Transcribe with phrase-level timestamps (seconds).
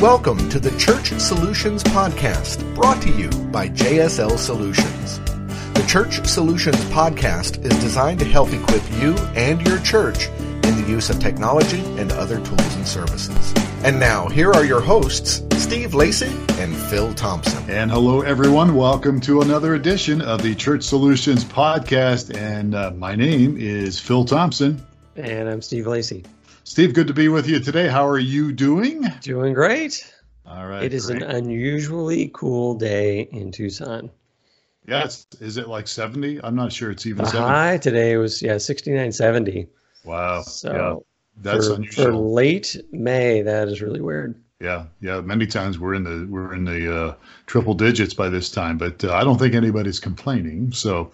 [0.00, 5.18] Welcome to the Church Solutions Podcast, brought to you by JSL Solutions.
[5.74, 10.84] The Church Solutions Podcast is designed to help equip you and your church in the
[10.88, 13.52] use of technology and other tools and services.
[13.82, 17.68] And now, here are your hosts, Steve Lacey and Phil Thompson.
[17.68, 18.76] And hello, everyone.
[18.76, 22.32] Welcome to another edition of the Church Solutions Podcast.
[22.36, 24.80] And uh, my name is Phil Thompson.
[25.16, 26.22] And I'm Steve Lacey.
[26.68, 27.88] Steve, good to be with you today.
[27.88, 29.02] How are you doing?
[29.22, 30.14] Doing great.
[30.44, 30.82] All right.
[30.82, 31.22] It is great.
[31.22, 34.10] an unusually cool day in Tucson.
[34.86, 35.08] Yeah,
[35.40, 36.40] is it like 70?
[36.44, 37.48] I'm not sure it's even The 70.
[37.48, 39.66] high today was yeah 69, 70.
[40.04, 40.42] Wow.
[40.42, 42.04] So yeah, that's for, unusual.
[42.04, 44.38] for late May, that is really weird.
[44.60, 45.22] Yeah, yeah.
[45.22, 47.14] Many times we're in the we're in the uh,
[47.46, 50.72] triple digits by this time, but uh, I don't think anybody's complaining.
[50.72, 51.12] So,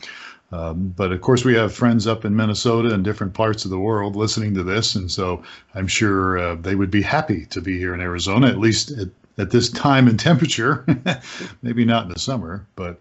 [0.52, 3.78] um, but of course we have friends up in Minnesota and different parts of the
[3.78, 5.42] world listening to this, and so
[5.74, 9.08] I'm sure uh, they would be happy to be here in Arizona, at least at,
[9.38, 10.86] at this time and temperature.
[11.62, 13.00] Maybe not in the summer, but.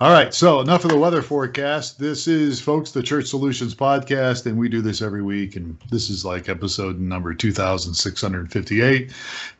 [0.00, 1.96] All right, so enough of the weather forecast.
[1.96, 5.54] This is, folks, the Church Solutions Podcast, and we do this every week.
[5.54, 9.12] And this is like episode number 2658.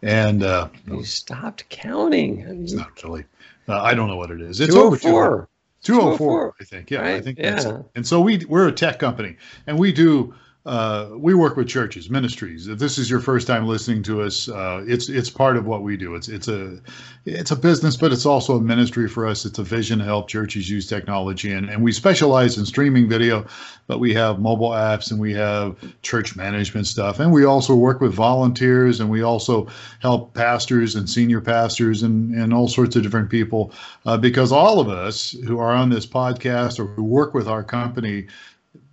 [0.03, 2.43] And uh, You stopped counting.
[2.43, 3.25] I mean, it's not really,
[3.69, 4.59] uh, I don't know what it is.
[4.59, 5.47] It's over 200.
[5.83, 6.52] 204.
[6.52, 6.91] 204, I think.
[6.91, 7.25] Yeah, I Right?
[7.25, 7.78] think that's Yeah.
[7.80, 7.86] it.
[7.94, 10.34] And so we we're a tech company, and we do
[10.65, 12.69] uh, we work with churches, ministries.
[12.69, 15.83] If this is your first time listening to us, uh, it's it's part of what
[15.83, 16.15] we do.
[16.15, 16.79] It's it's a
[17.27, 19.45] it's a business, but it's also a ministry for us.
[19.45, 23.45] It's a vision to help churches use technology, and and we specialize in streaming video,
[23.89, 28.01] but we have mobile apps and we have church management stuff, and we also work
[28.01, 29.67] with volunteers, and we also
[29.99, 33.73] help pastors and senior pastors and and all sorts of different people,
[34.07, 37.65] uh, because all of us who are on this podcast or who work with our
[37.65, 38.29] company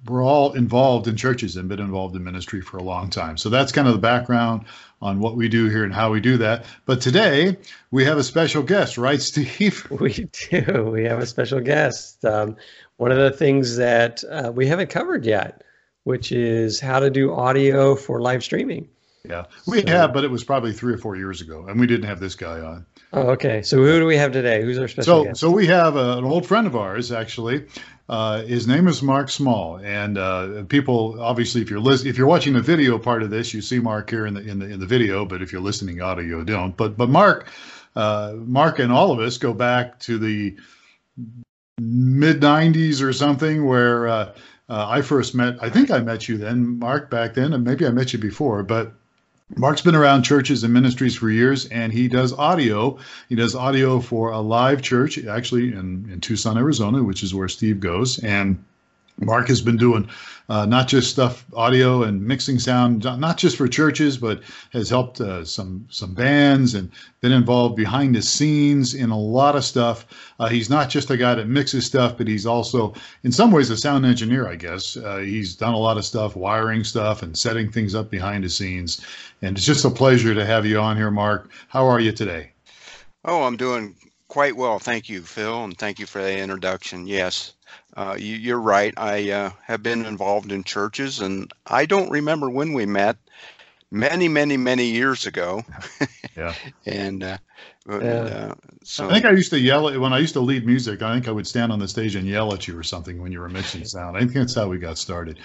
[0.08, 3.38] we're all involved in churches and been involved in ministry for a long time.
[3.38, 4.66] So that's kind of the background
[5.02, 6.66] on what we do here and how we do that.
[6.86, 7.58] But today
[7.92, 9.86] we have a special guest, right, Steve?
[10.00, 10.90] We do.
[10.92, 12.24] We have a special guest.
[12.24, 12.56] Um,
[12.98, 15.64] one of the things that uh, we haven't covered yet,
[16.04, 18.88] which is how to do audio for live streaming.
[19.30, 21.88] Yeah, we So- have, but it was probably three or four years ago, and we
[21.88, 22.86] didn't have this guy on.
[23.12, 23.62] Oh, okay.
[23.64, 24.62] So who do we have today?
[24.62, 25.40] Who's our special So, guest?
[25.42, 27.66] so we have a, an old friend of ours, actually.
[28.10, 32.26] Uh, his name is Mark Small, and uh, people obviously, if you're lis- if you're
[32.26, 34.80] watching the video part of this, you see Mark here in the in the in
[34.80, 35.26] the video.
[35.26, 36.76] But if you're listening audio, you don't.
[36.76, 37.48] But but Mark,
[37.96, 40.58] uh, Mark, and all of us go back to the
[41.78, 44.34] mid '90s or something, where uh,
[44.70, 45.62] uh, I first met.
[45.62, 48.64] I think I met you then, Mark, back then, and maybe I met you before,
[48.64, 48.94] but.
[49.56, 52.98] Mark's been around churches and ministries for years, and he does audio.
[53.30, 57.80] He does audio for Alive Church, actually in, in Tucson, Arizona, which is where Steve
[57.80, 58.20] goes.
[58.20, 58.64] And
[59.22, 60.08] Mark has been doing
[60.50, 64.42] uh, not just stuff, audio and mixing sound, not- just for churches, but
[64.72, 66.92] has helped uh, some some bands and
[67.22, 70.06] been involved behind the scenes in a lot of stuff.
[70.40, 72.94] Uh, he's not just a guy that mixes stuff, but he's also,
[73.24, 74.48] in some ways, a sound engineer.
[74.48, 78.10] I guess uh, he's done a lot of stuff, wiring stuff, and setting things up
[78.10, 79.06] behind the scenes.
[79.42, 81.52] And it's just a pleasure to have you on here, Mark.
[81.68, 82.52] How are you today?
[83.26, 83.96] Oh, I'm doing
[84.30, 84.80] quite well.
[84.80, 87.08] Thank you, Phil, and thank you for the introduction.
[87.08, 87.54] Yes,
[87.98, 88.94] uh, you, you're right.
[88.96, 93.18] I uh, have been involved in churches, and I don't remember when we met.
[93.92, 95.64] Many, many, many years ago,
[96.38, 96.54] Yeah.
[96.86, 97.38] and uh,
[97.88, 98.12] but, Yeah.
[98.12, 101.02] uh, so I think I used to yell at when I used to lead music.
[101.02, 103.32] I think I would stand on the stage and yell at you or something when
[103.32, 104.16] you were mixing sound.
[104.16, 105.40] I think that's how we got started.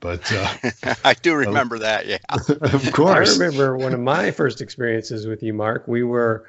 [0.00, 2.06] But uh, I do remember that.
[2.06, 2.18] Yeah.
[2.60, 3.38] of course.
[3.38, 5.86] I remember one of my first experiences with you, Mark.
[5.86, 6.46] We were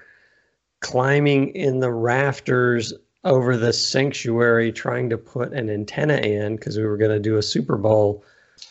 [0.85, 6.83] climbing in the rafters over the sanctuary trying to put an antenna in because we
[6.83, 8.23] were going to do a Super Bowl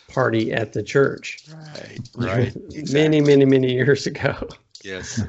[0.08, 1.98] party at the church Right.
[2.16, 2.56] Right.
[2.92, 4.48] many, many, many years ago.
[4.84, 5.20] Yes.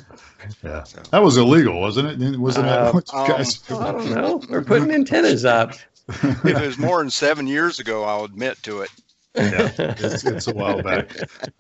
[0.63, 2.39] yeah, So, that was illegal, wasn't it?
[2.39, 3.63] Wasn't Uh, that what you um, guys?
[3.71, 4.41] I don't know.
[4.49, 5.73] We're putting antennas up.
[6.09, 8.89] if it was more than seven years ago, I'll admit to it.
[9.33, 11.09] yeah, it's, it's a while back.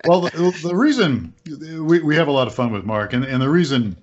[0.05, 3.41] Well, the, the reason we, we have a lot of fun with Mark, and, and
[3.41, 3.97] the reason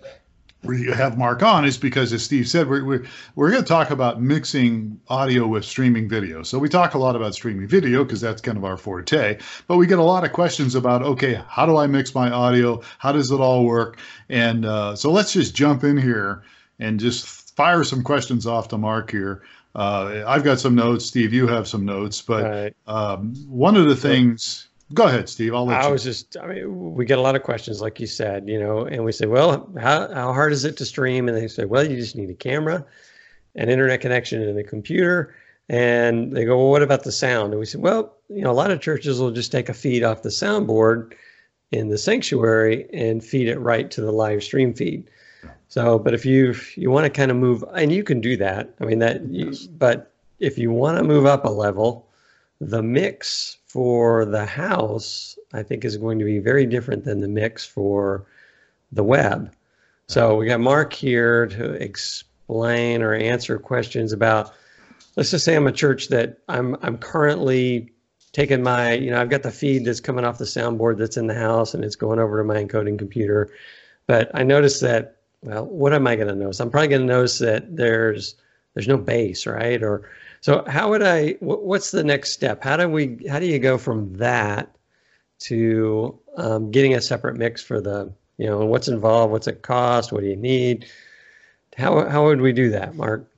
[0.64, 3.04] we have Mark on is because, as Steve said, we're, we're,
[3.34, 6.42] we're going to talk about mixing audio with streaming video.
[6.42, 9.76] So we talk a lot about streaming video because that's kind of our forte, but
[9.76, 12.80] we get a lot of questions about, okay, how do I mix my audio?
[12.98, 13.98] How does it all work?
[14.28, 16.42] And uh, so let's just jump in here
[16.78, 17.26] and just
[17.56, 19.42] fire some questions off to Mark here.
[19.74, 21.06] Uh, I've got some notes.
[21.06, 22.76] Steve, you have some notes, but Right.
[22.86, 24.68] um, one of the things.
[24.94, 25.54] Go ahead, Steve.
[25.54, 25.92] I'll let I you.
[25.92, 28.84] was just, I mean, we get a lot of questions, like you said, you know,
[28.84, 31.28] and we say, well, how, how hard is it to stream?
[31.28, 32.84] And they say, well, you just need a camera,
[33.54, 35.34] an internet connection, and a computer.
[35.68, 37.52] And they go, well, what about the sound?
[37.52, 40.02] And we said, well, you know, a lot of churches will just take a feed
[40.02, 41.14] off the soundboard
[41.70, 45.08] in the sanctuary and feed it right to the live stream feed.
[45.68, 48.74] So, but if you you want to kind of move, and you can do that.
[48.80, 52.06] I mean that, you, but if you want to move up a level,
[52.62, 57.28] the mix for the house, I think, is going to be very different than the
[57.28, 58.24] mix for
[58.92, 59.52] the web.
[60.06, 64.52] So we got Mark here to explain or answer questions about.
[65.16, 67.92] Let's just say I'm a church that I'm I'm currently
[68.32, 71.26] taking my you know I've got the feed that's coming off the soundboard that's in
[71.26, 73.50] the house and it's going over to my encoding computer,
[74.06, 76.60] but I noticed that well, what am I going to notice?
[76.60, 78.36] I'm probably going to notice that there's
[78.74, 79.82] there's no bass, right?
[79.82, 80.08] Or
[80.42, 81.36] so how would I?
[81.40, 82.62] What's the next step?
[82.64, 83.26] How do we?
[83.30, 84.74] How do you go from that
[85.40, 89.30] to um, getting a separate mix for the you know what's involved?
[89.32, 90.12] What's it cost?
[90.12, 90.86] What do you need?
[91.76, 93.31] How how would we do that, Mark?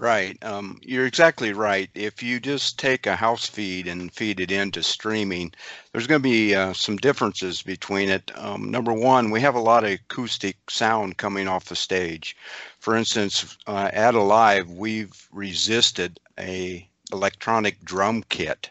[0.00, 0.42] Right.
[0.42, 1.90] Um, you're exactly right.
[1.94, 5.52] If you just take a house feed and feed it into streaming,
[5.92, 8.32] there's going to be uh, some differences between it.
[8.34, 12.34] Um, number one, we have a lot of acoustic sound coming off the stage.
[12.78, 18.70] For instance, uh, at Alive, we've resisted a electronic drum kit.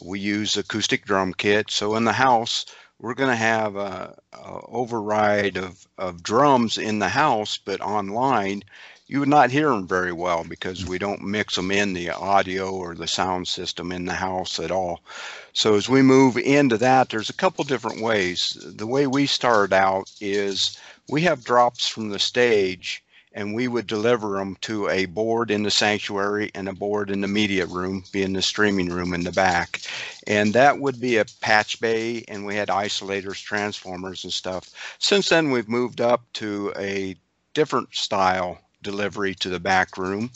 [0.00, 1.72] We use acoustic drum kit.
[1.72, 2.66] So in the house,
[3.00, 8.62] we're going to have a, a override of, of drums in the house, but online
[9.06, 12.70] you would not hear them very well because we don't mix them in the audio
[12.70, 15.00] or the sound system in the house at all.
[15.52, 18.56] So as we move into that, there's a couple different ways.
[18.64, 20.78] The way we start out is
[21.08, 23.02] we have drops from the stage
[23.34, 27.22] and we would deliver them to a board in the sanctuary and a board in
[27.22, 29.80] the media room, being the streaming room in the back.
[30.26, 34.96] And that would be a patch bay, and we had isolators, transformers, and stuff.
[34.98, 37.16] Since then, we've moved up to a
[37.54, 40.30] different style delivery to the back room.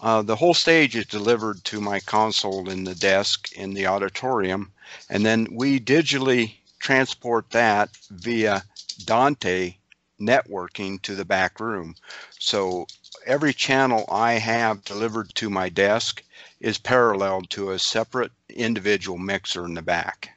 [0.00, 4.70] Uh, the whole stage is delivered to my console in the desk in the auditorium,
[5.10, 8.62] and then we digitally transport that via
[9.04, 9.74] Dante
[10.20, 11.94] networking to the back room.
[12.38, 12.86] So
[13.26, 16.22] every channel I have delivered to my desk
[16.60, 20.30] is paralleled to a separate individual mixer in the back.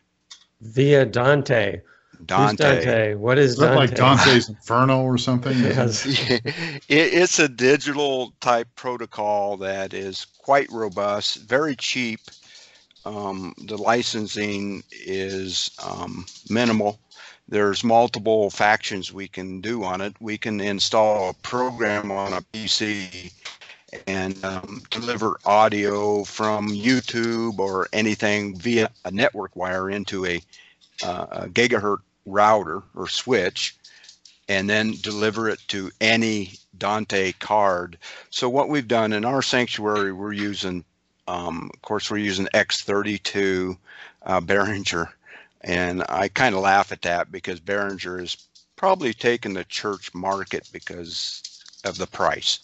[0.62, 1.82] Via Dante.
[2.26, 2.64] Dante.
[2.64, 3.16] Dante?
[3.16, 3.80] What is, is that Dante?
[3.80, 5.58] like Dante's Inferno or something?
[5.62, 6.06] Yes.
[6.30, 6.44] it,
[6.90, 12.20] it's a digital type protocol that is quite robust, very cheap.
[13.06, 17.00] Um, the licensing is um, minimal.
[17.48, 20.16] There's multiple factions we can do on it.
[20.20, 23.32] We can install a program on a PC
[24.08, 30.42] and um, deliver audio from YouTube or anything via a network wire into a,
[31.04, 33.76] uh, a gigahertz router or switch
[34.48, 37.98] and then deliver it to any Dante card.
[38.32, 40.84] So what we've done in our sanctuary, we're using,
[41.28, 43.78] um, of course, we're using X32
[44.24, 45.08] uh, Behringer,
[45.62, 48.36] and I kind of laugh at that because Behringer is
[48.76, 51.42] probably taken the church market because
[51.86, 52.60] of the price.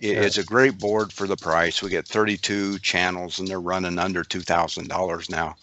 [0.00, 0.22] It, yeah.
[0.22, 1.82] It's a great board for the price.
[1.82, 5.56] We get 32 channels, and they're running under two thousand dollars now,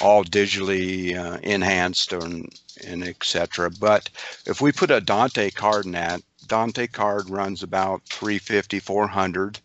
[0.00, 2.48] all digitally uh, enhanced and
[2.86, 3.70] and etc.
[3.70, 4.08] But
[4.46, 9.60] if we put a Dante card in that, Dante card runs about 350, 400,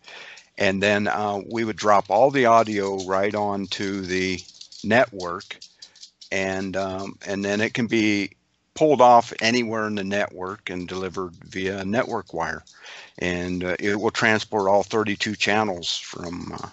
[0.58, 4.40] and then uh, we would drop all the audio right onto the
[4.84, 5.58] network,
[6.32, 8.32] and um, and then it can be
[8.74, 12.64] pulled off anywhere in the network and delivered via network wire,
[13.20, 16.70] and uh, it will transport all 32 channels from uh,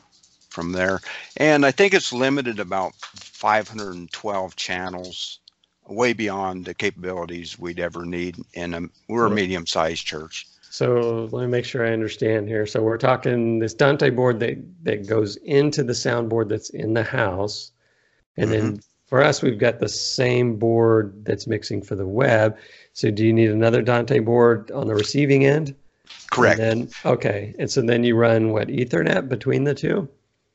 [0.52, 1.00] from there.
[1.37, 5.40] And I think it's limited about 512 channels
[5.88, 8.37] way beyond the capabilities we'd ever need.
[8.54, 10.47] And we're a medium sized church.
[10.71, 12.66] So let me make sure I understand here.
[12.66, 17.02] So we're talking this Dante board that, that goes into the soundboard that's in the
[17.02, 17.73] house.
[18.38, 18.66] And mm-hmm.
[18.68, 22.56] then for us, we've got the same board that's mixing for the web.
[22.94, 25.75] So do you need another Dante board on the receiving end?
[26.30, 26.59] Correct.
[26.59, 27.54] And then, okay.
[27.59, 30.09] And so then you run what, Ethernet between the two?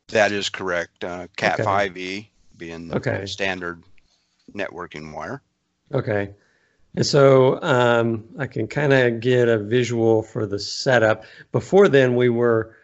[0.09, 1.03] That is correct.
[1.03, 1.63] Uh, Cat okay.
[1.63, 3.25] 5e being the okay.
[3.25, 3.83] standard
[4.53, 5.41] networking wire.
[5.93, 6.33] Okay.
[6.95, 11.25] And so um, I can kind of get a visual for the setup.
[11.51, 12.75] Before then, we were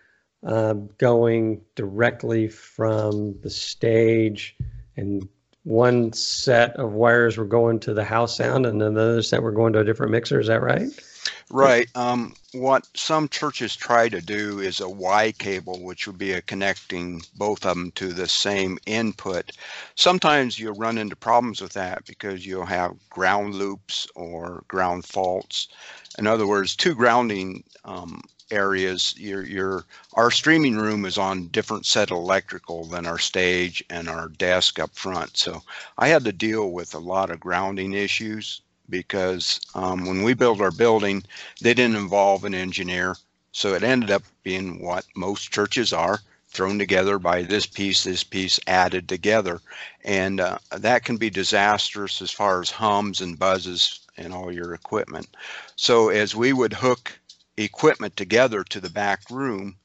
[0.46, 4.56] uh, going directly from the stage,
[4.98, 5.27] and
[5.63, 9.74] one set of wires were going to the house sound, and another set were going
[9.74, 10.39] to a different mixer.
[10.39, 10.89] Is that right?
[11.50, 11.88] Right.
[11.96, 16.42] Um, what some churches try to do is a Y cable, which would be a
[16.42, 19.52] connecting both of them to the same input.
[19.96, 25.68] Sometimes you'll run into problems with that because you'll have ground loops or ground faults.
[26.18, 28.22] In other words, two grounding um,
[28.52, 33.84] areas, your your our streaming room is on different set of electrical than our stage
[33.92, 35.38] and our desk up front.
[35.38, 35.64] So
[36.00, 40.62] I had to deal with a lot of grounding issues because um, when we built
[40.62, 41.24] our building,
[41.62, 43.16] they didn't involve an engineer.
[43.52, 46.20] So it ended up being what most churches are
[46.54, 49.60] thrown together by this piece, this piece added together.
[50.04, 54.74] And uh, that can be disastrous as far as hums and buzzes and all your
[54.74, 55.28] equipment.
[55.75, 57.20] So as we would hook
[57.58, 59.75] equipment together to the back room,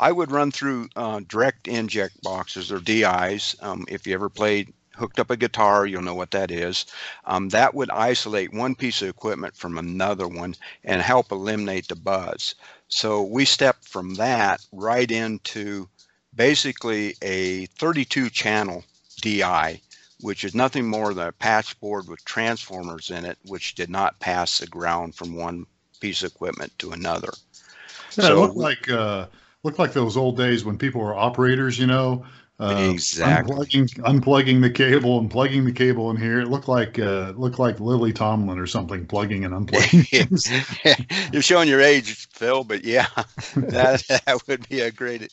[0.00, 3.56] I would run through uh, direct inject boxes or DIs.
[3.60, 6.86] Um, if you ever played hooked up a guitar, you'll know what that is.
[7.24, 11.96] Um, that would isolate one piece of equipment from another one and help eliminate the
[11.96, 12.54] buzz.
[12.88, 15.88] So we stepped from that right into
[16.34, 18.84] basically a 32 channel
[19.20, 19.80] DI,
[20.20, 24.20] which is nothing more than a patch board with transformers in it, which did not
[24.20, 25.66] pass the ground from one
[26.00, 27.32] piece of equipment to another.
[28.16, 29.26] Yeah, so, it looked like uh,
[29.62, 32.24] looked like those old days when people were operators, you know,
[32.60, 33.54] uh, exactly.
[33.54, 36.40] Unplugging, unplugging the cable and plugging the cable in here.
[36.40, 40.08] It looked like uh, looked like Lily Tomlin or something, plugging and unplugging.
[41.32, 43.06] You're showing your age, Phil, but yeah,
[43.56, 45.32] that, that would be a great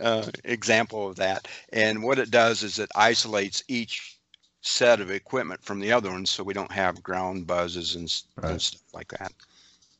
[0.00, 1.48] uh, example of that.
[1.72, 4.18] And what it does is it isolates each
[4.60, 8.52] set of equipment from the other ones, so we don't have ground buzzes and, right.
[8.52, 9.32] and stuff like that.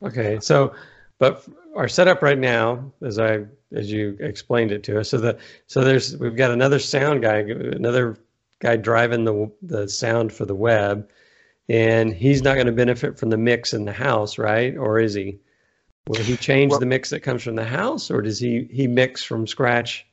[0.03, 0.75] Okay, so
[1.19, 5.39] but our setup right now, as I as you explained it to us, so the
[5.67, 8.17] so there's we've got another sound guy, another
[8.61, 11.09] guy driving the the sound for the web,
[11.69, 14.77] and he's not going to benefit from the mix in the house, right?
[14.77, 15.39] Or is he?
[16.09, 18.87] Will he change well, the mix that comes from the house, or does he he
[18.87, 20.07] mix from scratch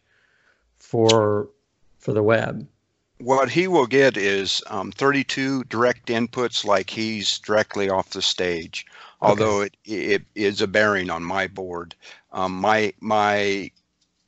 [0.77, 1.49] for
[1.99, 2.67] for the web?
[3.19, 8.85] What he will get is um, 32 direct inputs, like he's directly off the stage
[9.23, 9.75] although okay.
[9.85, 11.95] it, it is a bearing on my board.
[12.31, 13.71] Um, my my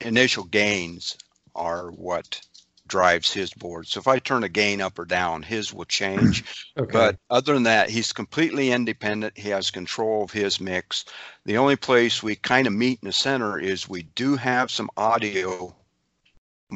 [0.02, 1.18] initial gains
[1.54, 2.42] are what
[2.88, 3.88] drives his board.
[3.88, 6.44] So if I turn a gain up or down, his will change.
[6.78, 6.92] okay.
[6.92, 9.38] But other than that, he's completely independent.
[9.38, 11.06] He has control of his mix.
[11.46, 14.90] The only place we kind of meet in the center is we do have some
[14.98, 15.75] audio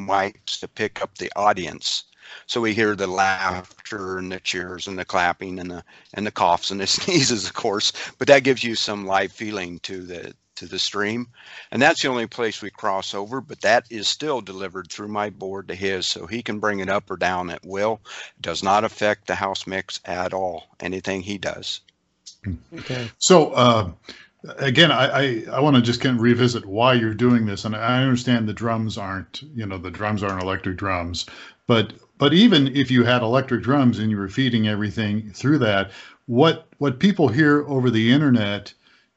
[0.06, 2.04] mics to pick up the audience.
[2.46, 6.30] So we hear the laughter and the cheers and the clapping and the and the
[6.30, 7.92] coughs and the sneezes, of course.
[8.18, 11.26] But that gives you some live feeling to the to the stream,
[11.70, 13.40] and that's the only place we cross over.
[13.40, 16.88] But that is still delivered through my board to his, so he can bring it
[16.88, 18.00] up or down at will.
[18.36, 20.66] It does not affect the house mix at all.
[20.78, 21.80] Anything he does.
[22.78, 23.10] Okay.
[23.18, 23.52] So.
[23.52, 23.90] Uh,
[24.58, 27.76] again, I, I, I want to just kind of revisit why you're doing this, and
[27.76, 31.26] I understand the drums aren't, you know, the drums aren't electric drums,
[31.66, 35.90] but but even if you had electric drums and you were feeding everything through that,
[36.26, 38.72] what what people hear over the internet,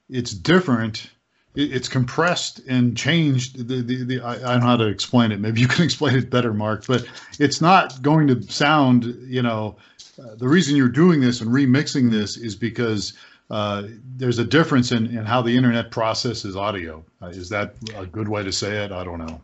[0.10, 1.10] it's different.
[1.56, 3.68] it's compressed and changed.
[3.68, 5.39] The, the, the, I, I don't know how to explain it.
[5.39, 6.86] Maybe you can explain it better, Mark.
[6.88, 7.06] But
[7.39, 9.06] it's not going to sound.
[9.27, 9.75] You know,
[10.20, 13.13] uh, the reason you're doing this and remixing this is because
[13.54, 17.06] uh, there's a difference in, in how the internet processes audio.
[17.22, 18.92] Uh, is that a good way to say it?
[18.92, 19.40] I don't know.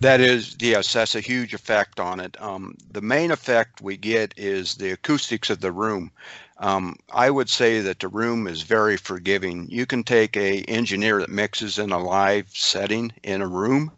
[0.00, 2.40] That is, yes, that's a huge effect on it.
[2.40, 6.12] Um, the main effect we get is the acoustics of the room.
[6.60, 9.68] Um, I would say that the room is very forgiving.
[9.68, 13.92] You can take a engineer that mixes in a live setting in a room,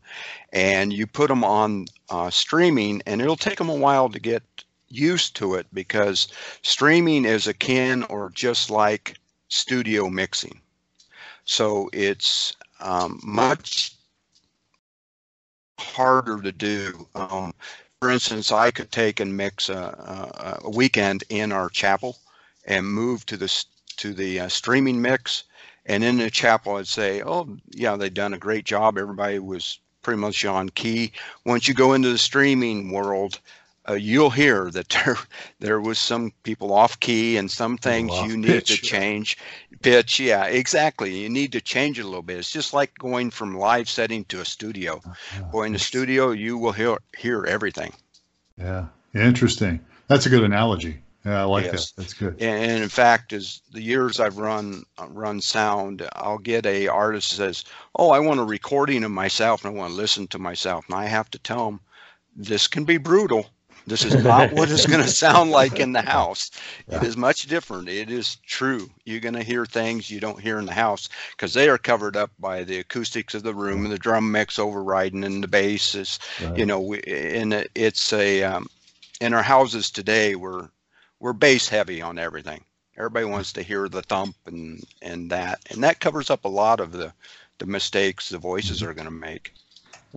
[0.52, 4.42] and you put them on uh, streaming, and it'll take them a while to get
[4.88, 6.26] used to it because
[6.62, 9.16] streaming is akin or just like
[9.48, 10.60] studio mixing.
[11.44, 13.94] So it's um, much
[15.78, 17.06] harder to do.
[17.14, 17.54] Um,
[18.00, 22.18] for instance, I could take and mix a, a, weekend in our chapel
[22.66, 23.64] and move to the
[23.96, 25.44] to the uh, streaming mix,
[25.86, 28.98] and in the chapel I'd say, "Oh, yeah, they've done a great job.
[28.98, 31.12] Everybody was pretty much on key."
[31.44, 33.40] Once you go into the streaming world,
[33.88, 35.16] uh, you'll hear that there
[35.60, 38.68] there was some people off key and some things you need pitch.
[38.68, 39.38] to change.
[39.82, 41.16] Pitch yeah exactly.
[41.16, 42.38] You need to change it a little bit.
[42.38, 45.00] It's just like going from live setting to a studio.
[45.04, 45.44] Uh-huh.
[45.52, 47.92] going to studio you will hear hear everything.
[48.56, 48.86] Yeah.
[49.14, 49.80] Interesting.
[50.08, 50.98] That's a good analogy.
[51.24, 51.90] Yeah i like yes.
[51.90, 52.40] that that's good.
[52.40, 57.30] And, in fact as the years i've run uh, run sound i'll get a artist
[57.30, 57.64] says
[57.96, 60.86] oh i want a recording of myself and i want to listen to myself.
[60.86, 61.80] And i have to tell them
[62.36, 63.46] this can be brutal
[63.88, 66.50] this is not what it's going to sound like in the house.
[66.88, 66.98] Yeah.
[66.98, 67.88] It is much different.
[67.88, 68.90] It is true.
[69.04, 72.16] You're going to hear things you don't hear in the house because they are covered
[72.16, 75.94] up by the acoustics of the room and the drum mix overriding and the bass
[75.94, 76.58] is, right.
[76.58, 78.66] you know, we, and it's a, um,
[79.20, 80.68] in our houses today, we're,
[81.20, 82.62] we're bass heavy on everything.
[82.96, 86.80] Everybody wants to hear the thump and, and that, and that covers up a lot
[86.80, 87.12] of the,
[87.58, 89.52] the mistakes the voices are going to make.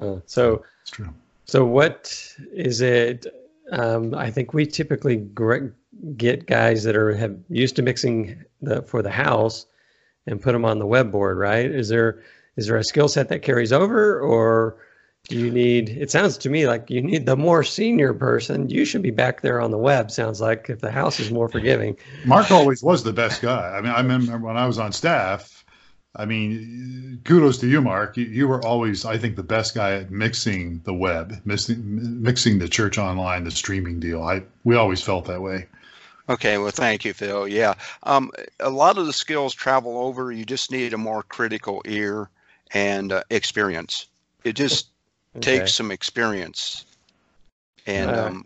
[0.01, 1.09] Uh, so It's true.
[1.45, 3.25] So what is it?
[3.71, 5.17] Um, I think we typically
[6.17, 9.65] get guys that are have used to mixing the for the house
[10.27, 11.69] and put them on the web board, right?
[11.69, 12.21] Is there
[12.57, 14.77] is there a skill set that carries over, or
[15.29, 15.89] do you need?
[15.89, 18.69] It sounds to me like you need the more senior person.
[18.69, 20.11] You should be back there on the web.
[20.11, 21.97] Sounds like if the house is more forgiving.
[22.25, 23.75] Mark always was the best guy.
[23.77, 25.60] I mean, I remember when I was on staff.
[26.15, 28.17] I mean, kudos to you, Mark.
[28.17, 32.59] You, you were always, I think, the best guy at mixing the web, mixing, mixing
[32.59, 34.21] the church online, the streaming deal.
[34.21, 35.67] I we always felt that way.
[36.29, 37.47] Okay, well, thank you, Phil.
[37.47, 40.31] Yeah, um, a lot of the skills travel over.
[40.31, 42.29] You just need a more critical ear
[42.73, 44.07] and uh, experience.
[44.43, 44.87] It just
[45.37, 45.59] Okay.
[45.59, 46.85] takes some experience,
[47.85, 48.27] and Alright.
[48.27, 48.45] um,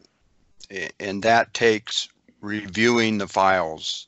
[0.99, 2.09] and that takes
[2.41, 4.07] reviewing the files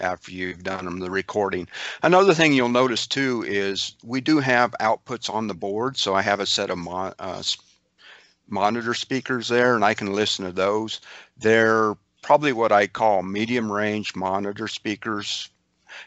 [0.00, 1.68] after you've done them, the recording.
[2.02, 5.96] Another thing you'll notice too is we do have outputs on the board.
[5.96, 7.42] So I have a set of mon- uh,
[8.48, 11.00] monitor speakers there, and I can listen to those.
[11.36, 15.48] They're probably what I call medium range monitor speakers.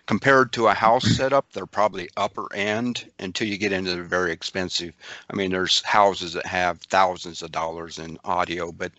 [0.05, 4.31] Compared to a house setup, they're probably upper end until you get into the very
[4.31, 4.93] expensive.
[5.29, 8.91] I mean, there's houses that have thousands of dollars in audio, but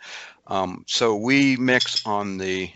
[0.49, 2.71] um, so we mix on the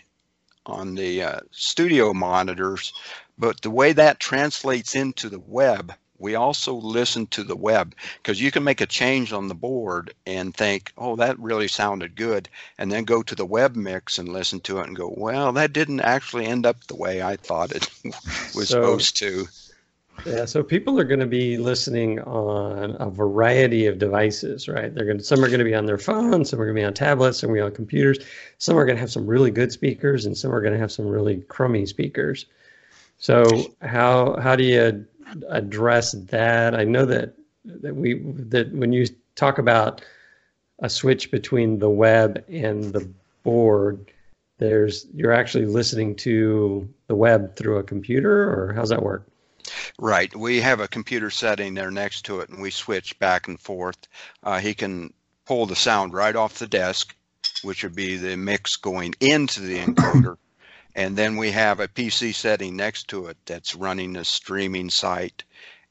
[0.69, 2.93] on the uh, studio monitors,
[3.39, 8.41] but the way that translates into the web, we also listen to the web because
[8.41, 12.49] you can make a change on the board and think, oh, that really sounded good,
[12.79, 15.75] and then go to the web mix and listen to it and go, well, that
[15.75, 19.47] didn't actually end up the way I thought it was So- supposed to.
[20.27, 24.93] Yeah, so people are going to be listening on a variety of devices, right?
[24.93, 26.81] They're going to, some are going to be on their phones, some are going to
[26.81, 28.19] be on tablets, some are going to be on computers.
[28.59, 30.91] Some are going to have some really good speakers, and some are going to have
[30.91, 32.47] some really crummy speakers.
[33.19, 35.07] So how how do you
[35.49, 36.75] address that?
[36.75, 38.15] I know that that we
[38.51, 39.07] that when you
[39.37, 40.05] talk about
[40.81, 43.09] a switch between the web and the
[43.45, 44.11] board,
[44.59, 49.25] there's you're actually listening to the web through a computer, or how's that work?
[49.99, 50.35] Right.
[50.35, 53.97] We have a computer setting there next to it, and we switch back and forth.
[54.43, 55.13] Uh, he can
[55.47, 57.15] pull the sound right off the desk,
[57.63, 60.37] which would be the mix going into the encoder.
[60.95, 65.45] and then we have a PC setting next to it that's running a streaming site.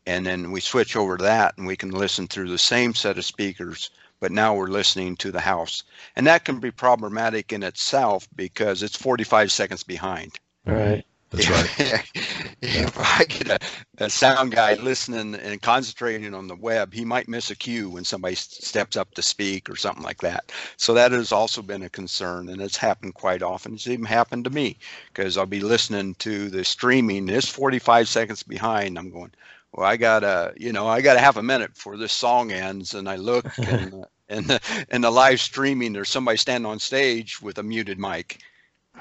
[0.06, 3.18] And then we switch over to that, and we can listen through the same set
[3.18, 3.90] of speakers,
[4.20, 5.82] but now we're listening to the house.
[6.16, 10.40] And that can be problematic in itself because it's 45 seconds behind.
[10.68, 11.04] All right.
[11.32, 11.70] That's right.
[12.62, 17.28] if I get a, a sound guy listening and concentrating on the web, he might
[17.28, 20.52] miss a cue when somebody steps up to speak or something like that.
[20.78, 23.74] So that has also been a concern, and it's happened quite often.
[23.74, 27.28] It's even happened to me because I'll be listening to the streaming.
[27.30, 28.98] It's 45 seconds behind.
[28.98, 29.32] I'm going,
[29.74, 32.52] well, I got a, you know, I got a half a minute before this song
[32.52, 34.06] ends, and I look and.
[34.28, 38.42] and the, and the live streaming, there's somebody standing on stage with a muted mic.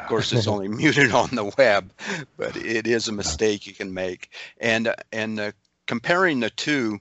[0.03, 1.93] Of course, it's only muted on the web,
[2.37, 4.31] but it is a mistake you can make.
[4.59, 5.53] And and uh,
[5.87, 7.01] comparing the two,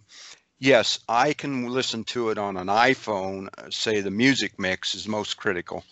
[0.59, 3.47] yes, I can listen to it on an iPhone.
[3.57, 5.83] uh, Say the music mix is most critical,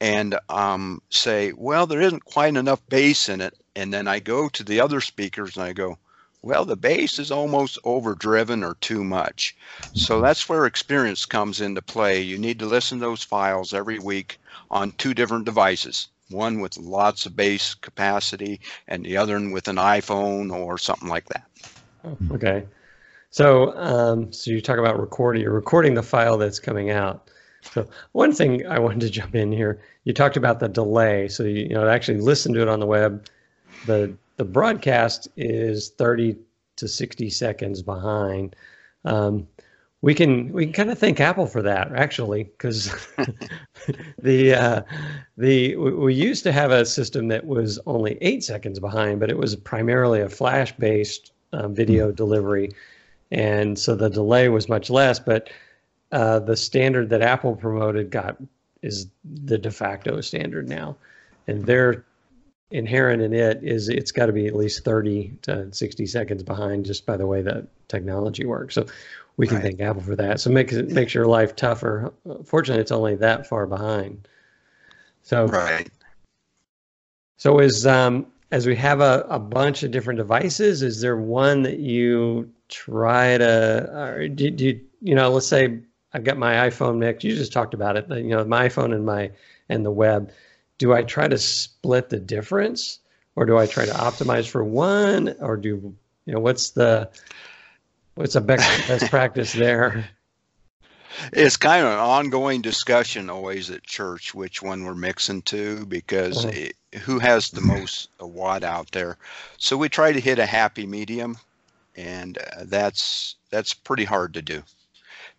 [0.00, 3.54] and um, say, well, there isn't quite enough bass in it.
[3.76, 5.98] And then I go to the other speakers and I go,
[6.42, 9.56] well, the bass is almost overdriven or too much.
[9.92, 12.20] So that's where experience comes into play.
[12.22, 14.38] You need to listen to those files every week
[14.70, 19.68] on two different devices one with lots of bass capacity and the other one with
[19.68, 21.44] an iPhone or something like that.
[22.04, 22.66] Oh, Okay.
[23.30, 27.30] So, um, so you talk about recording, you're recording the file that's coming out.
[27.60, 31.28] So one thing I wanted to jump in here, you talked about the delay.
[31.28, 33.26] So you, you know, actually listen to it on the web,
[33.84, 36.36] the the broadcast is 30
[36.76, 38.54] to 60 seconds behind.
[39.04, 39.48] Um,
[40.00, 42.94] we can we can kind of thank Apple for that actually, because
[44.18, 44.82] the uh,
[45.36, 49.38] the we used to have a system that was only eight seconds behind, but it
[49.38, 52.70] was primarily a flash based um, video delivery,
[53.32, 55.18] and so the delay was much less.
[55.18, 55.50] But
[56.12, 58.36] uh, the standard that Apple promoted got
[58.82, 60.96] is the de facto standard now,
[61.48, 62.04] and their
[62.70, 66.84] inherent in it is it's got to be at least 30 to 60 seconds behind
[66.84, 68.74] just by the way that technology works.
[68.74, 68.86] So
[69.38, 69.62] we can Right.
[69.62, 70.40] thank Apple for that.
[70.40, 72.12] So makes it makes your life tougher.
[72.44, 74.28] Fortunately, it's only that far behind.
[75.22, 75.88] So Right.
[77.38, 81.62] so is um, as we have a, a bunch of different devices, is there one
[81.62, 85.78] that you try to, or do, do you, you know, let's say
[86.12, 87.22] I've got my iPhone mix.
[87.22, 88.08] You just talked about it.
[88.08, 89.30] You know, my iPhone and my
[89.68, 90.32] and the web.
[90.78, 92.98] Do I try to split the difference,
[93.36, 95.94] or do I try to optimize for one, or do
[96.26, 97.08] you know what's the
[98.18, 100.10] What's a best, best practice there?
[101.32, 106.44] It's kind of an ongoing discussion always at church which one we're mixing to because
[106.44, 106.52] Uh-huh.
[106.52, 109.16] it, who has the most a watt out there.
[109.56, 111.38] So we try to hit a happy medium,
[111.96, 114.64] and uh, that's that's pretty hard to do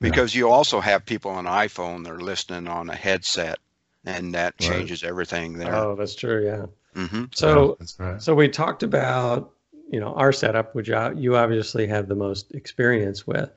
[0.02, 3.60] because you also have people on iPhone that are listening on a headset,
[4.06, 4.60] and that Right.
[4.60, 5.88] changes everything there.
[5.88, 6.46] Oh, that's true.
[6.46, 6.68] Yeah.
[6.94, 8.22] hmm So, that's right.
[8.22, 9.54] so we talked about,
[9.91, 13.49] you know, our setup, which you obviously have the most experience with.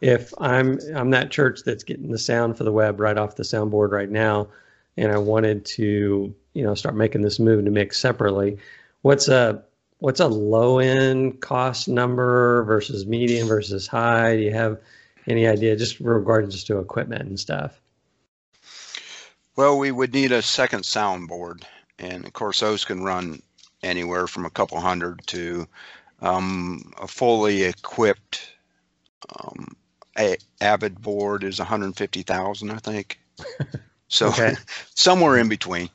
[0.00, 3.42] If I'm I'm that church that's getting the sound for the web right off the
[3.42, 4.48] soundboard right now,
[4.96, 8.58] and I wanted to, you know, start making this move to mix separately,
[9.02, 9.62] what's a
[9.98, 14.36] what's a low end cost number versus medium versus high?
[14.36, 14.78] Do you have
[15.26, 17.80] any idea just regarding just to equipment and stuff?
[19.56, 21.62] Well, we would need a second soundboard,
[21.98, 23.40] and of course those can run
[23.82, 25.66] anywhere from a couple hundred to
[26.20, 28.52] um, a fully equipped
[29.40, 29.76] um,
[30.18, 33.20] a Avid board is 150,000, I think.
[34.08, 34.54] So Okay.
[34.94, 35.90] somewhere in between.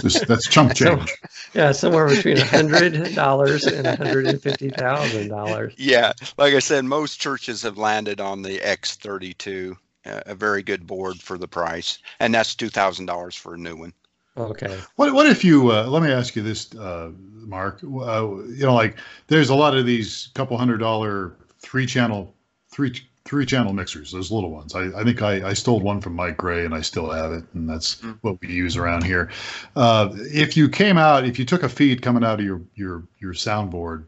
[0.00, 1.12] Just, that's chump So- change.
[1.52, 5.74] Yeah, somewhere between a hundred dollars and hundred and fifty thousand dollars.
[5.76, 10.86] Yeah, like I said, most churches have landed on the X32, uh, a very good
[10.86, 13.92] board for the price, and that's two thousand dollars for a new one.
[14.36, 14.78] Okay.
[14.96, 15.70] What what if you?
[15.72, 17.80] Uh, let me ask you this, uh, Mark.
[17.82, 18.96] Uh, you know, like
[19.28, 22.34] there's a lot of these couple hundred dollar three channel
[22.70, 22.92] three
[23.24, 24.74] three channel mixers, those little ones.
[24.74, 27.44] I, I think I, I stole one from Mike Gray and I still have it,
[27.54, 28.18] and that's Mm.
[28.20, 29.30] what we use around here.
[29.74, 33.04] Uh, if you came out, if you took a feed coming out of your your
[33.18, 34.04] your soundboard,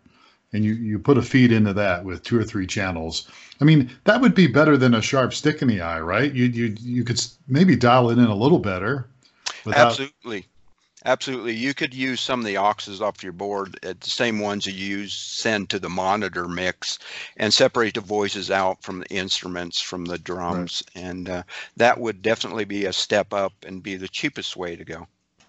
[0.52, 3.28] and you you put a feed into that with two or three channels.
[3.60, 6.32] I mean, that would be better than a sharp stick in the eye, right?
[6.32, 9.08] You you you could maybe dial it in a little better.
[9.68, 10.46] Without, Absolutely.
[11.04, 11.54] Absolutely.
[11.54, 14.72] You could use some of the auxes off your board, uh, the same ones you
[14.72, 16.98] use, send to the monitor mix
[17.36, 20.82] and separate the voices out from the instruments, from the drums.
[20.94, 21.42] And uh,
[21.76, 25.06] that would definitely be a step up and be the cheapest way to go.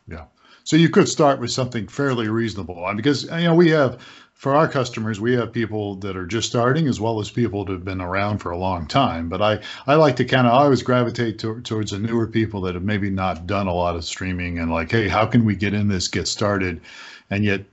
[0.08, 0.26] Yeah.
[0.66, 4.00] So you could start with something fairly reasonable, because you know we have
[4.40, 7.74] for our customers we have people that are just starting as well as people that
[7.74, 9.28] have been around for a long time.
[9.28, 12.62] But I I like to kind of I always gravitate to, towards the newer people
[12.62, 15.58] that have maybe not done a lot of streaming and like, hey, how can we
[15.58, 16.80] get in this, get started,
[17.30, 17.66] and yet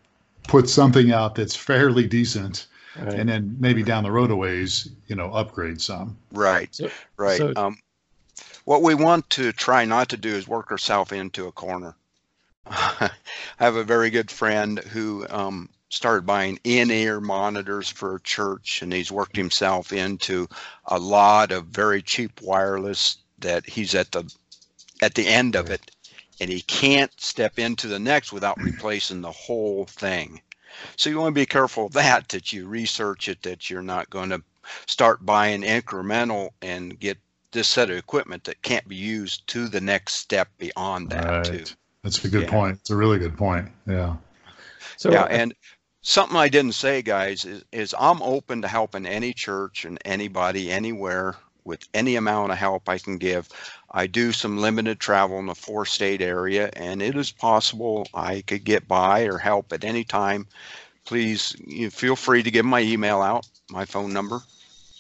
[0.49, 2.67] put something out that's fairly decent,
[2.99, 3.15] All right.
[3.15, 6.17] and then maybe down the road a ways, you know, upgrade some.
[6.33, 6.75] Right.
[6.75, 7.39] So- right.
[7.39, 7.79] so- um,
[8.65, 11.95] what we want to try not to do is work ourselves into a corner.
[12.67, 13.11] I
[13.59, 18.92] have a very good friend who um, started buying in-ear monitors for a church, and
[18.92, 20.49] he's worked himself into
[20.87, 24.33] a lot of very cheap wireless that he's at the
[25.03, 25.90] at the end of it,
[26.40, 30.40] and he can't step into the next without replacing the whole thing.
[30.96, 32.29] So you want to be careful of that.
[32.31, 33.42] That you research it.
[33.42, 34.42] That you're not going to
[34.87, 37.18] start buying incremental and get
[37.53, 41.44] this set of equipment that can't be used to the next step beyond that Right.
[41.44, 41.64] too.
[42.03, 42.51] That's a good Yeah.
[42.51, 42.79] point.
[42.81, 43.68] It's a really good point.
[43.87, 44.16] Yeah.
[44.96, 45.55] So yeah, and
[46.07, 50.71] something I didn't say, guys, is, is I'm open to helping any church and anybody
[50.71, 53.49] anywhere with any amount of help I can give.
[53.90, 58.42] I do some limited travel in the four state area, and it is possible I
[58.42, 60.47] could get by or help at any time.
[61.05, 64.42] Please you feel free to give my email out, my phone number,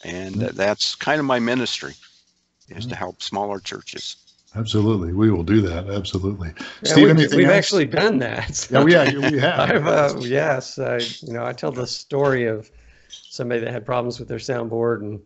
[0.04, 0.54] and Mm-hmm.
[0.54, 1.94] that's kind of my ministry
[2.68, 4.16] is to help smaller churches.
[4.56, 5.12] Absolutely.
[5.12, 5.88] We will do that.
[5.90, 6.52] Absolutely.
[6.82, 7.54] yeah, Steve, we've, we've else?
[7.56, 8.68] actually done that.
[8.70, 9.86] Yeah, we, yeah, we have.
[9.86, 12.70] Uh, yes, I, you know, I tell the story of
[13.08, 15.20] somebody that had problems with their soundboard and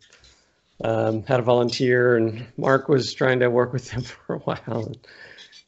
[0.83, 4.87] um, had a volunteer, and Mark was trying to work with them for a while.
[4.87, 4.99] And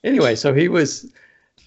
[0.04, 1.12] anyway, so he was.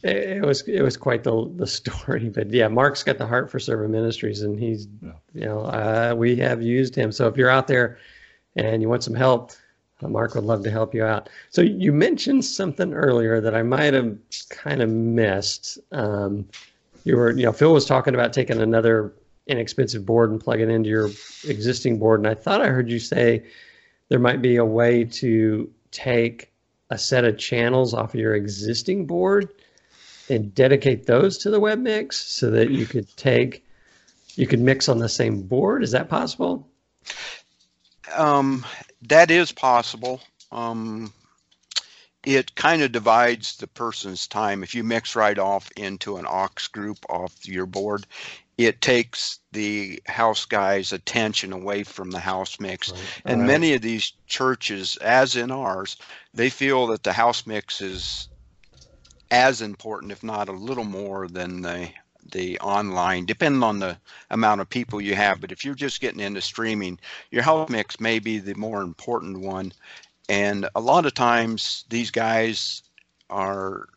[0.03, 3.57] It was it was quite the the story, but yeah, Mark's got the heart for
[3.57, 5.13] servant ministries, and he's Yeah.
[5.33, 7.11] you know uh, we have used him.
[7.11, 7.97] So if you're out there
[8.55, 9.53] and you want some help,
[10.09, 11.29] Mark would love to help you out.
[11.49, 14.17] So you mentioned something earlier that I might have
[14.49, 15.77] kind of missed.
[15.91, 16.47] Um,
[17.03, 19.13] you were, you know, Phil was talking about taking another
[19.47, 21.09] inexpensive board and plugging into your
[21.47, 23.43] existing board, and I thought I heard you say
[24.09, 26.51] there might be a way to take
[26.89, 29.49] a set of channels off of your existing board
[30.29, 33.63] and dedicate those to the web mix so that you could take
[34.35, 35.83] you could mix on the same board.
[35.83, 36.67] Is that possible?
[38.15, 38.65] Um,
[39.09, 40.21] that is possible.
[40.51, 41.13] Um,
[42.25, 44.63] it kind of divides the person's time.
[44.63, 48.07] If you mix right off into an aux group off your board,
[48.57, 52.93] it takes the house guy's attention away from the house mix.
[53.27, 53.47] And Right.
[53.47, 55.97] many of these churches, as in ours,
[56.33, 58.29] they feel that the house mix is
[59.29, 61.91] as important, if not a little more, than the
[62.31, 63.97] the online, depending on the
[64.29, 65.41] amount of people you have.
[65.41, 66.99] But if you're just getting into streaming,
[67.31, 69.71] your health mix may be the more important one.
[70.27, 72.83] And a lot of times these guys
[73.29, 73.87] are,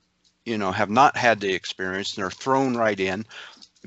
[0.44, 3.24] you know, have not had the experience and they're thrown right in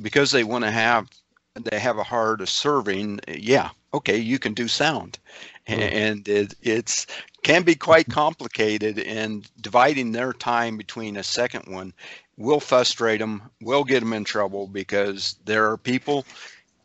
[0.01, 1.09] because they want to have
[1.55, 3.19] they have a heart of serving.
[3.27, 5.19] Yeah, okay, you can do sound,
[5.67, 7.07] and it, it's
[7.43, 8.99] can be quite complicated.
[8.99, 11.93] And dividing their time between a second one
[12.37, 16.25] will frustrate them, will get them in trouble because there are people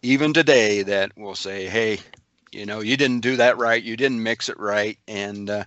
[0.02, 1.98] even today that will say, "Hey,
[2.52, 5.64] you know, you didn't do that right, you didn't mix it right," and uh,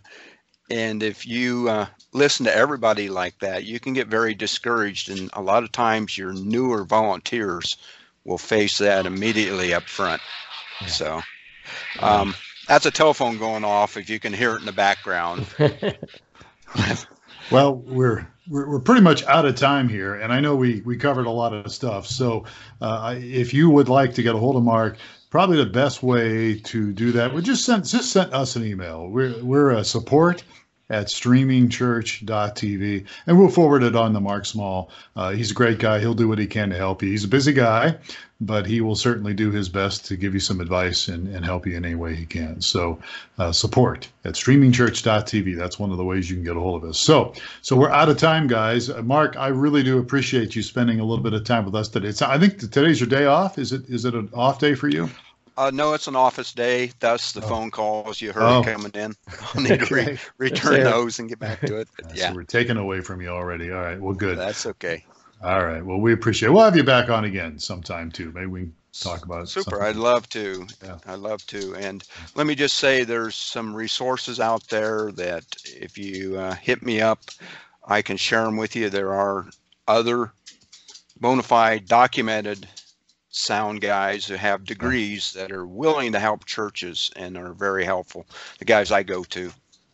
[0.69, 5.09] and if you uh, listen to everybody like that, you can get very discouraged.
[5.09, 7.77] And a lot of times, your newer volunteers
[8.23, 10.21] will face that immediately up front.
[10.81, 10.87] Yeah.
[10.87, 11.21] So,
[11.99, 12.35] um,
[12.67, 13.97] that's a telephone going off.
[13.97, 15.47] If you can hear it in the background.
[17.51, 20.97] well, we're, we're we're pretty much out of time here, and I know we we
[20.97, 22.07] covered a lot of stuff.
[22.07, 22.45] So,
[22.81, 24.97] uh, if you would like to get a hold of Mark,
[25.29, 29.07] probably the best way to do that would just send just send us an email.
[29.07, 30.43] We're we're a support
[30.89, 34.89] at streamingchurch.tv, and we'll forward it on to Mark Small.
[35.15, 35.99] Uh, he's a great guy.
[35.99, 37.09] He'll do what he can to help you.
[37.09, 37.97] He's a busy guy,
[38.41, 41.67] but he will certainly do his best to give you some advice and, and help
[41.67, 42.61] you in any way he can.
[42.61, 42.99] So
[43.37, 45.55] uh, support at streamingchurch.tv.
[45.55, 46.99] That's one of the ways you can get a hold of us.
[46.99, 48.89] So, so we're out of time, guys.
[48.89, 51.89] Uh, Mark, I really do appreciate you spending a little bit of time with us
[51.89, 52.07] today.
[52.07, 53.57] It's, I think today's your day off.
[53.57, 53.87] Is it?
[53.89, 55.09] Is it an off day for you?
[55.59, 56.89] Uh, no, it's an office day.
[57.01, 57.47] Thus, the oh.
[57.47, 58.63] phone calls you heard oh.
[58.63, 59.13] coming in.
[59.53, 61.89] I'll need to re- return those and get back to it.
[61.97, 63.69] But, yeah, so we're taken away from you already.
[63.69, 64.37] All right, well, good.
[64.37, 65.03] That's okay.
[65.43, 65.85] All right.
[65.85, 66.47] Well, we appreciate.
[66.47, 66.51] it.
[66.53, 68.31] We'll have you back on again sometime too.
[68.31, 69.47] Maybe we can talk about it.
[69.49, 69.71] Super.
[69.71, 69.87] Something.
[69.87, 70.65] I'd love to.
[70.81, 70.97] Yeah.
[71.05, 71.75] I'd love to.
[71.75, 76.83] And let me just say, there's some resources out there that if you uh, hit
[76.83, 77.19] me up,
[77.85, 78.89] I can share them with you.
[78.89, 79.49] There are
[79.89, 80.31] other
[81.19, 82.65] bona fide documented
[83.29, 88.25] sound guys who have degrees that are willing to help churches and are very helpful.
[88.57, 89.51] The guys I go to,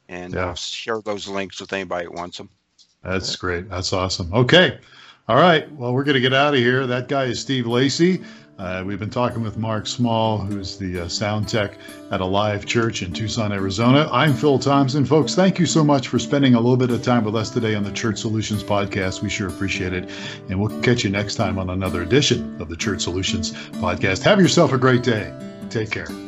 [0.09, 0.47] and yeah.
[0.47, 2.49] I'll share those links with anybody that wants them.
[3.03, 3.69] That's great.
[3.69, 4.33] That's awesome.
[4.33, 4.79] Okay.
[5.27, 5.71] All right.
[5.73, 6.87] Well, we're going to get out of here.
[6.87, 8.23] That guy is Steve Lacey.
[8.57, 11.77] Uh, we've been talking with Mark Small, who's the uh, sound tech
[12.11, 14.09] at Alive Church in Tucson, Arizona.
[14.11, 15.05] I'm Phil Thompson.
[15.05, 17.75] Folks, thank you so much for spending a little bit of time with us today
[17.75, 19.21] on the Church Solutions podcast.
[19.21, 20.09] We sure appreciate it.
[20.49, 24.23] And we'll catch you next time on another edition of the Church Solutions podcast.
[24.23, 25.33] Have yourself a great day.
[25.69, 26.24] Take care.